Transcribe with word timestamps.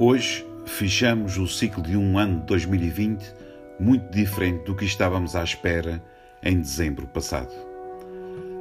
Hoje 0.00 0.46
fechamos 0.64 1.38
o 1.38 1.48
ciclo 1.48 1.82
de 1.82 1.96
um 1.96 2.16
ano 2.20 2.38
de 2.38 2.46
2020 2.46 3.34
muito 3.80 4.08
diferente 4.12 4.64
do 4.64 4.76
que 4.76 4.84
estávamos 4.84 5.34
à 5.34 5.42
espera 5.42 6.00
em 6.40 6.60
dezembro 6.60 7.04
passado. 7.08 7.50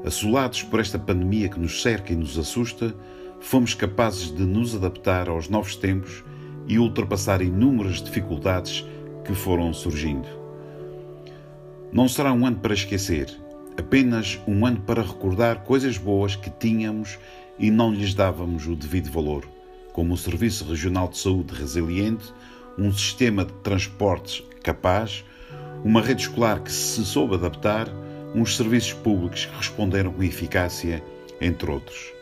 Assolados 0.03 0.63
por 0.63 0.79
esta 0.79 0.97
pandemia 0.97 1.47
que 1.47 1.59
nos 1.59 1.83
cerca 1.83 2.11
e 2.11 2.15
nos 2.15 2.39
assusta, 2.39 2.91
fomos 3.39 3.75
capazes 3.75 4.35
de 4.35 4.41
nos 4.41 4.73
adaptar 4.73 5.29
aos 5.29 5.47
novos 5.47 5.75
tempos 5.75 6.23
e 6.67 6.79
ultrapassar 6.79 7.39
inúmeras 7.39 8.01
dificuldades 8.01 8.83
que 9.23 9.35
foram 9.35 9.71
surgindo. 9.73 10.27
Não 11.91 12.09
será 12.09 12.33
um 12.33 12.47
ano 12.47 12.57
para 12.57 12.73
esquecer, 12.73 13.29
apenas 13.77 14.39
um 14.47 14.65
ano 14.65 14.81
para 14.81 15.03
recordar 15.03 15.63
coisas 15.65 15.99
boas 15.99 16.35
que 16.35 16.49
tínhamos 16.49 17.19
e 17.59 17.69
não 17.69 17.93
lhes 17.93 18.15
dávamos 18.15 18.65
o 18.65 18.75
devido 18.75 19.11
valor 19.11 19.56
como 19.97 20.13
o 20.13 20.17
Serviço 20.17 20.63
Regional 20.63 21.07
de 21.07 21.17
Saúde 21.17 21.55
resiliente, 21.55 22.31
um 22.77 22.93
sistema 22.93 23.43
de 23.43 23.51
transportes 23.63 24.43
capaz, 24.61 25.25
uma 25.83 26.03
rede 26.03 26.21
escolar 26.21 26.61
que 26.61 26.71
se 26.71 27.03
soube 27.03 27.33
adaptar, 27.33 27.89
uns 28.35 28.55
serviços 28.55 28.93
públicos 28.93 29.45
que 29.45 29.57
responderam 29.57 30.13
com 30.13 30.21
eficácia, 30.21 31.03
entre 31.41 31.71
outros. 31.71 32.13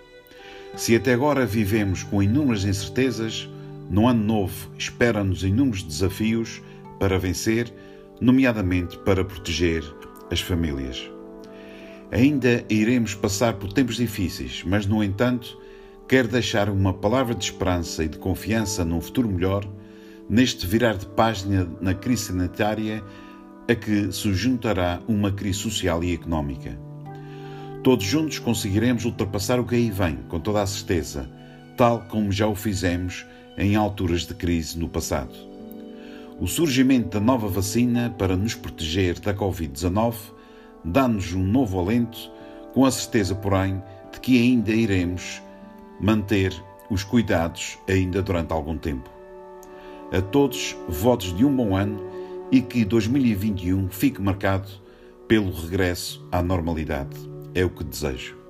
Se 0.77 0.95
até 0.95 1.11
agora 1.11 1.45
vivemos 1.45 2.01
com 2.01 2.23
inúmeras 2.23 2.63
incertezas, 2.63 3.49
no 3.89 4.07
ano 4.07 4.23
novo 4.23 4.71
esperam-nos 4.77 5.43
inúmeros 5.43 5.83
desafios 5.83 6.61
para 6.97 7.19
vencer, 7.19 7.73
nomeadamente 8.21 8.97
para 8.99 9.25
proteger 9.25 9.83
as 10.31 10.39
famílias. 10.39 11.11
Ainda 12.09 12.63
iremos 12.69 13.13
passar 13.15 13.55
por 13.55 13.73
tempos 13.73 13.97
difíceis, 13.97 14.63
mas, 14.65 14.85
no 14.85 15.03
entanto, 15.03 15.64
quer 16.07 16.27
deixar 16.27 16.69
uma 16.69 16.93
palavra 16.93 17.33
de 17.33 17.45
esperança 17.45 18.03
e 18.03 18.07
de 18.07 18.19
confiança 18.19 18.85
num 18.85 19.01
futuro 19.01 19.27
melhor, 19.27 19.67
neste 20.29 20.65
virar 20.67 20.97
de 20.97 21.05
página 21.07 21.67
na 21.81 21.93
crise 21.93 22.25
sanitária 22.25 23.03
a 23.67 23.73
que 23.73 24.11
se 24.11 24.31
juntará 24.33 25.01
uma 25.07 25.31
crise 25.31 25.59
social 25.59 26.03
e 26.03 26.13
económica. 26.13 26.77
Todos 27.83 28.05
juntos 28.05 28.37
conseguiremos 28.37 29.05
ultrapassar 29.05 29.59
o 29.59 29.65
que 29.65 29.75
aí 29.75 29.89
vem, 29.89 30.17
com 30.29 30.39
toda 30.39 30.61
a 30.61 30.67
certeza, 30.67 31.29
tal 31.75 32.01
como 32.01 32.31
já 32.31 32.47
o 32.47 32.55
fizemos 32.55 33.25
em 33.57 33.75
alturas 33.75 34.21
de 34.25 34.33
crise 34.35 34.77
no 34.77 34.87
passado. 34.87 35.33
O 36.39 36.47
surgimento 36.47 37.09
da 37.09 37.19
nova 37.19 37.47
vacina 37.47 38.13
para 38.17 38.35
nos 38.35 38.53
proteger 38.53 39.19
da 39.19 39.33
Covid-19 39.33 40.15
dá-nos 40.83 41.33
um 41.33 41.43
novo 41.43 41.79
alento, 41.79 42.31
com 42.73 42.85
a 42.85 42.91
certeza, 42.91 43.33
porém, 43.33 43.81
de 44.11 44.19
que 44.19 44.39
ainda 44.39 44.71
iremos 44.71 45.41
manter 45.99 46.53
os 46.89 47.03
cuidados 47.03 47.77
ainda 47.89 48.21
durante 48.21 48.53
algum 48.53 48.77
tempo. 48.77 49.09
A 50.11 50.21
todos, 50.21 50.75
votos 50.87 51.35
de 51.35 51.43
um 51.43 51.55
bom 51.55 51.75
ano 51.75 51.99
e 52.51 52.61
que 52.61 52.85
2021 52.85 53.89
fique 53.89 54.21
marcado 54.21 54.69
pelo 55.27 55.51
regresso 55.51 56.25
à 56.31 56.41
normalidade. 56.41 57.17
É 57.53 57.65
o 57.65 57.69
que 57.69 57.83
desejo. 57.83 58.44